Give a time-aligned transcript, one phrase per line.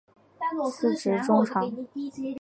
[0.71, 1.71] 司职中场。